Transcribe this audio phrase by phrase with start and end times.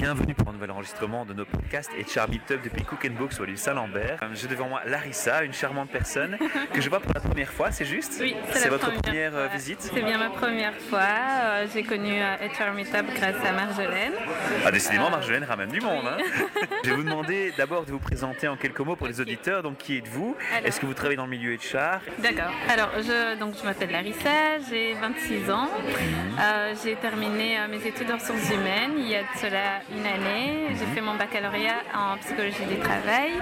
[0.00, 3.44] Bienvenue pour un nouvel enregistrement de nos podcasts et Char Meetup depuis Cook Books au
[3.44, 4.18] lieu Saint-Lambert.
[4.22, 6.38] Euh, J'ai devant moi Larissa, une charmante personne
[6.72, 9.80] que je vois pour la première fois, c'est juste Oui, C'est votre première euh, visite
[9.82, 11.00] C'est bien ma première fois.
[11.02, 14.14] Euh, J'ai connu HR Meetup grâce à Marjolaine.
[14.64, 16.06] Ah, décidément, Marjolaine ramène du monde.
[16.06, 16.16] hein.
[16.84, 19.62] je vais vous demander d'abord de vous présenter en quelques mots pour les auditeurs.
[19.62, 20.34] Donc, qui êtes-vous?
[20.64, 22.52] Est-ce que vous travaillez dans le milieu HR D'accord.
[22.70, 25.68] Alors, je, donc, je m'appelle Larissa, j'ai 26 ans.
[26.40, 30.68] Euh, j'ai terminé mes études en ressources humaines il y a de cela une année.
[30.78, 33.32] J'ai fait mon baccalauréat en psychologie du travail.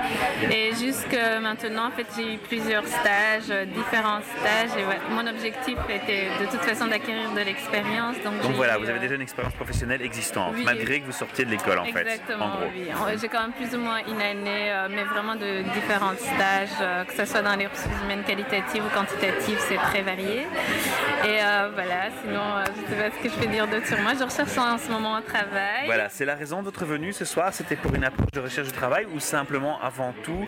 [0.51, 4.71] Et jusque maintenant, en fait, j'ai eu plusieurs stages, euh, différents stages.
[4.79, 8.17] Et ouais, mon objectif était de toute façon d'acquérir de l'expérience.
[8.25, 10.65] Donc, voilà, eu, vous avez déjà une expérience professionnelle existante, oui.
[10.65, 12.01] malgré que vous sortiez de l'école en fait.
[12.01, 12.89] Exactement, oui.
[13.21, 17.05] J'ai quand même plus ou moins une année, euh, mais vraiment de différents stages, euh,
[17.05, 20.47] que ce soit dans les ressources humaines qualitatives ou quantitatives, c'est très varié.
[21.25, 23.99] Et euh, voilà, sinon, je ne sais pas ce que je peux dire d'autre sur
[24.01, 24.13] moi.
[24.19, 25.87] Je recherche en ce moment un travail.
[25.87, 27.53] Voilà, c'est la raison de votre venue ce soir.
[27.53, 30.47] C'était pour une approche de recherche du travail ou simplement, avant tout,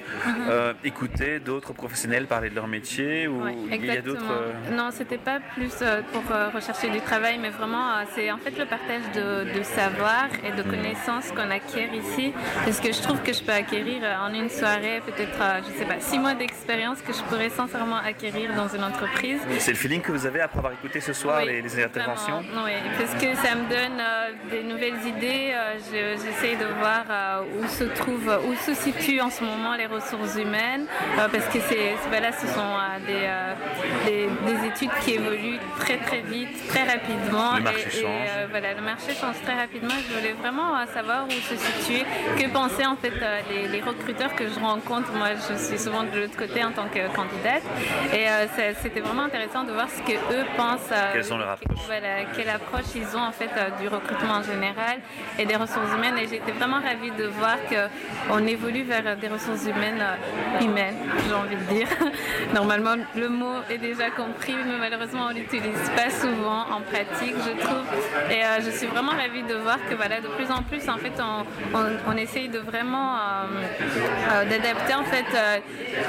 [0.49, 4.25] euh, écouter d'autres professionnels parler de leur métier ou Ouais, il y a d'autres.
[4.31, 6.23] euh, Non, c'était pas plus euh, pour
[6.55, 10.63] rechercher du travail, mais vraiment, c'est en fait le partage de, de savoir et de
[10.63, 12.33] connaissances qu'on acquiert ici.
[12.65, 15.99] Parce que je trouve que je peux acquérir en une soirée, peut-être, je sais pas,
[16.01, 19.41] six mois d'expérience que je pourrais sincèrement acquérir dans une entreprise.
[19.59, 22.43] C'est le feeling que vous avez après avoir écouté ce soir Oui, les, les interventions
[22.43, 22.65] vraiment.
[22.65, 25.53] Oui, parce que ça me donne euh, des nouvelles idées.
[25.55, 29.75] euh, je- J'essaye de voir euh, où se trouve, où se situent en ce moment
[29.75, 30.87] les ressources humaines,
[31.19, 31.95] euh, parce que c'est,
[32.41, 37.57] ce sont euh, des, des, des études qui évoluent très très vite, très rapidement.
[37.57, 38.49] Le marché et, change.
[38.51, 39.95] voilà, le marché change très rapidement.
[40.09, 42.05] Je voulais vraiment savoir où se situer,
[42.39, 43.13] que pensaient en fait
[43.51, 45.13] les, les recruteurs que je rencontre.
[45.13, 47.63] Moi, je suis souvent de l'autre côté en tant que candidate,
[48.13, 48.27] et
[48.83, 50.91] c'était vraiment intéressant de voir ce que eux pensent.
[51.13, 54.99] Quelles sont leurs approches voilà, quelle approche ils ont en fait du recrutement en général
[55.39, 56.19] et des ressources humaines.
[56.19, 61.35] Et j'étais vraiment ravie de voir qu'on évolue vers des ressources humaines euh, humaines, j'ai
[61.35, 61.89] envie de dire.
[62.55, 67.65] Normalement, le mot est déjà compris, mais malheureusement, on l'utilise pas souvent en pratique, je
[67.65, 67.85] trouve.
[68.31, 70.97] Et euh, je suis vraiment ravie de voir que voilà, de plus en plus, en
[70.99, 71.45] fait, on,
[71.77, 73.47] on, on essaye de vraiment euh,
[74.33, 75.27] euh, d'adapter en fait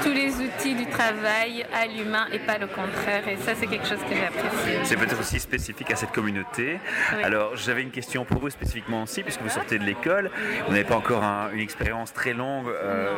[0.02, 3.26] tous les outils du travail à l'humain et pas le contraire.
[3.28, 4.78] Et ça, c'est quelque chose que j'apprécie.
[4.84, 6.78] C'est peut-être aussi spécifique à cette communauté.
[7.16, 7.22] Oui.
[7.22, 10.30] Alors, j'avais une question pour vous spécifiquement aussi, puisque vous sortez de l'école.
[10.66, 13.10] Vous n'avez pas encore un- une expérience très longue, euh,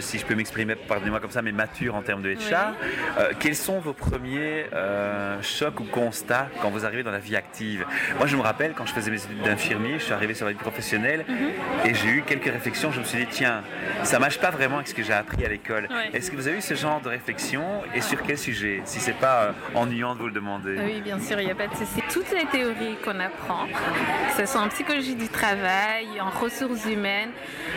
[0.00, 2.34] si je peux m'exprimer, pardonnez-moi comme ça, mais mature en termes de HR.
[2.80, 2.88] Oui.
[3.18, 7.36] Euh, quels sont vos premiers euh, chocs ou constats quand vous arrivez dans la vie
[7.36, 7.84] active?
[8.18, 10.52] Moi, je me rappelle, quand je faisais mes études d'infirmier, je suis arrivé sur la
[10.52, 11.48] vie professionnelle Mhm.
[11.86, 12.92] et j'ai eu quelques réflexions.
[12.92, 13.62] Je me suis dit, tiens,
[14.02, 15.88] ça marche pas vraiment avec ce que j'ai appris à l'école.
[16.12, 17.62] Est-ce que vous avez eu ce genre de réflexion
[17.94, 18.80] et sur quel sujet?
[18.84, 20.76] Si c'est pas ennuyant de vous le demander.
[20.84, 22.02] Oui, bien sûr, il n'y a pas de souci.
[22.12, 25.77] Toutes les théories qu'on apprend, que ce soit en psychologie du travail,
[26.20, 27.30] en ressources humaines,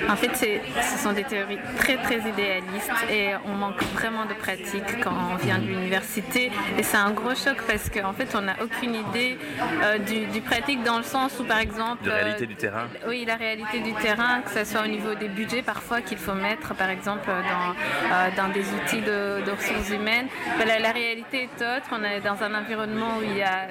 [0.09, 5.01] en fait, ce sont des théories très, très idéalistes et on manque vraiment de pratique
[5.03, 6.51] quand on vient de l'université.
[6.77, 9.37] Et c'est un gros choc parce qu'en fait, on n'a aucune idée
[9.83, 12.03] euh, du, du pratique dans le sens où, par exemple...
[12.03, 15.13] De réalité euh, du terrain Oui, la réalité du terrain, que ce soit au niveau
[15.15, 19.51] des budgets parfois qu'il faut mettre, par exemple, dans, euh, dans des outils de, de
[19.51, 20.27] ressources humaines.
[20.57, 21.87] Ben, la, la réalité est autre.
[21.91, 23.67] On est dans un environnement où il y a,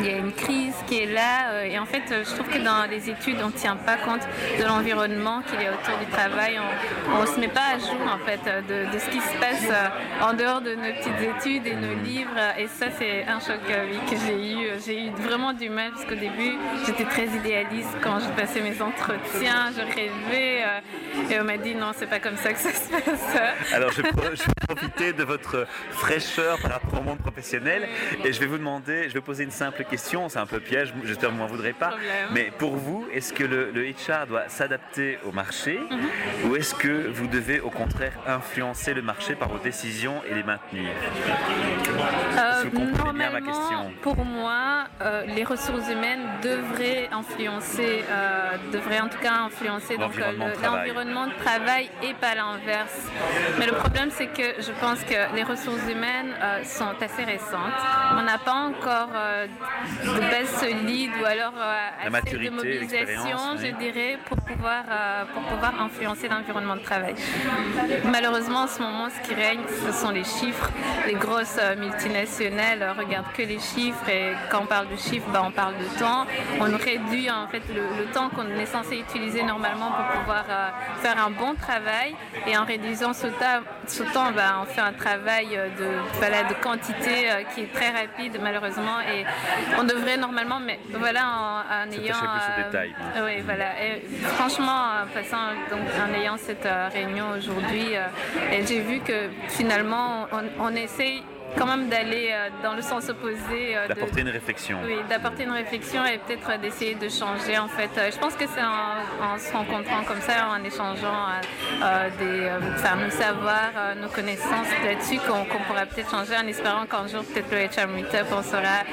[0.00, 1.64] il y a une crise qui est là.
[1.64, 4.22] et en fait, je trouve que dans les études, on tient pas compte
[4.58, 6.58] de l'environnement qu'il y a autour du travail.
[7.14, 9.66] On ne se met pas à jour, en fait, de, de ce qui se passe
[9.70, 12.38] euh, en dehors de nos petites études et nos livres.
[12.58, 14.67] Et ça, c'est un choc euh, que j'ai eu.
[14.84, 16.56] J'ai eu vraiment du mal parce qu'au début,
[16.86, 19.70] j'étais très idéaliste quand je passais mes entretiens.
[19.76, 20.62] Je rêvais.
[20.64, 23.36] euh, et on m'a dit non, c'est pas comme ça que ça se passe.
[23.74, 24.10] Alors, je, vais
[24.68, 27.88] profiter de votre fraîcheur par rapport au monde professionnel
[28.24, 30.92] et je vais vous demander, je vais poser une simple question, c'est un peu piège,
[31.04, 31.88] j'espère que vous m'en voudrez pas.
[31.88, 32.28] Problème.
[32.32, 36.50] Mais pour vous, est-ce que le, le HR doit s'adapter au marché Mhm.
[36.50, 40.42] ou est-ce que vous devez au contraire influencer le marché par vos décisions et les
[40.42, 40.90] maintenir?
[42.38, 43.90] Euh, vous comprenez bien ma question?
[44.02, 44.67] pour moi,
[45.00, 51.30] euh, les ressources humaines devraient influencer, euh, devraient en tout cas influencer euh, L'environnement le-
[51.32, 51.90] de travail.
[52.02, 52.98] et pas l'inverse.
[53.58, 57.78] Mais le problème, c'est que je pense que les ressources humaines euh, sont assez récentes.
[58.18, 59.10] On n'a pas encore
[60.04, 61.54] de base solide ou alors
[62.00, 64.84] assez maturité, de mobilisation, je dirais, pour pouvoir,
[65.32, 67.14] pour pouvoir influencer l'environnement de travail.
[68.04, 70.70] Malheureusement, en ce moment, ce qui règne, ce sont les chiffres.
[71.06, 75.50] Les grosses multinationales regardent que les chiffres et quand on parle de chiffres, bah, on
[75.50, 76.26] parle de temps.
[76.60, 80.68] On réduit en fait le, le temps qu'on est censé utiliser normalement pour pouvoir euh,
[81.02, 82.14] faire un bon travail
[82.46, 86.54] et en réduisant ce temps, ce temps ben, on fait un travail de, voilà, de
[86.54, 89.24] quantité euh, qui est très rapide malheureusement et
[89.78, 92.14] on devrait normalement, mais voilà, en, en ayant...
[92.14, 92.94] Plus au détail.
[93.16, 93.82] Euh, oui, voilà.
[93.82, 94.02] Et
[94.36, 97.94] franchement, en, passant, donc, en ayant cette euh, réunion aujourd'hui,
[98.66, 101.22] j'ai vu que finalement, on, on essaye
[101.56, 103.76] quand même d'aller euh, dans le sens opposé.
[103.76, 104.78] Euh, d'apporter une réflexion.
[104.84, 107.90] Oui, d'apporter une réflexion et peut-être d'essayer de changer en fait.
[107.96, 111.26] Euh, je pense que c'est en, se rencontrant comme ça, en échangeant
[112.18, 117.22] des, enfin, nos savoirs, nos connaissances là-dessus qu'on pourra peut-être changer en espérant qu'un jour
[117.24, 118.84] peut-être le HR Meetup on sera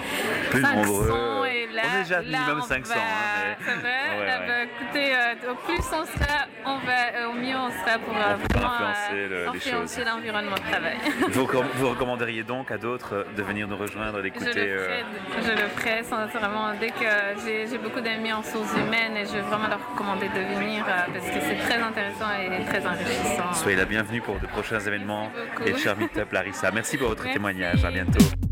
[0.51, 1.34] plus 500 nombreux.
[1.75, 2.94] Là, on est déjà minimum 500.
[2.94, 4.19] Va, hein, mais...
[4.19, 5.13] ouais, ah bah, écoutez,
[5.50, 10.72] au plus on sera, on va, au mieux on sera pour vraiment influencer l'environnement de
[10.72, 10.98] travail.
[11.31, 15.04] Vous, vous recommanderiez donc à d'autres de venir nous rejoindre, d'écouter Je le ferai,
[15.44, 16.74] je le ferai sincèrement.
[16.80, 20.56] Dès que j'ai beaucoup d'amis en sources humaines et je vais vraiment leur recommander de
[20.56, 23.54] venir euh, parce que c'est très intéressant et très enrichissant.
[23.54, 25.31] Soyez la bienvenue pour de prochains événements
[25.66, 26.72] et Cher Meetup Larissa.
[26.72, 27.83] Merci pour votre témoignage.
[27.83, 28.44] À bientôt.